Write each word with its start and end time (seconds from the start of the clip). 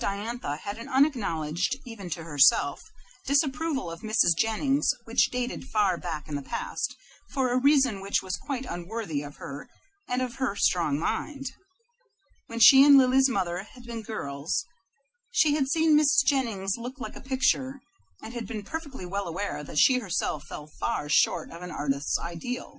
Diantha 0.00 0.56
had 0.56 0.78
an 0.78 0.88
unacknowledged 0.88 1.76
even 1.84 2.08
to 2.10 2.24
herself 2.24 2.80
disapproval 3.26 3.90
of 3.90 4.00
Mrs. 4.00 4.34
Jennings 4.38 4.88
which 5.04 5.30
dated 5.30 5.66
far 5.68 5.98
back 5.98 6.28
in 6.30 6.34
the 6.34 6.40
past, 6.40 6.96
for 7.28 7.52
a 7.52 7.60
reason 7.60 8.00
which 8.00 8.22
was 8.22 8.34
quite 8.36 8.64
unworthy 8.64 9.20
of 9.22 9.36
her 9.36 9.68
and 10.08 10.22
of 10.22 10.36
her 10.36 10.56
strong 10.56 10.98
mind. 10.98 11.44
When 12.46 12.58
she 12.58 12.82
and 12.82 12.96
Lily's 12.96 13.28
mother 13.28 13.64
had 13.74 13.84
been 13.84 14.00
girls, 14.00 14.64
she 15.30 15.54
had 15.56 15.68
seen 15.68 15.94
Mrs. 15.98 16.24
Jennings 16.24 16.72
look 16.78 16.98
like 16.98 17.14
a 17.14 17.20
picture, 17.20 17.82
and 18.22 18.32
had 18.32 18.46
been 18.46 18.62
perfectly 18.62 19.04
well 19.04 19.28
aware 19.28 19.62
that 19.62 19.76
she 19.76 19.98
herself 19.98 20.44
fell 20.48 20.70
far 20.80 21.10
short 21.10 21.50
of 21.50 21.60
an 21.60 21.70
artist's 21.70 22.18
ideal. 22.18 22.70